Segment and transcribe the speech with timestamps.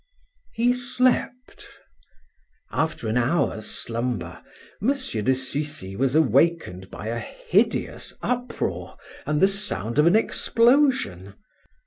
[0.53, 1.67] He slept.
[2.71, 4.41] After an hour's slumber
[4.81, 4.87] M.
[4.87, 11.35] de Sucy was awakened by a hideous uproar and the sound of an explosion.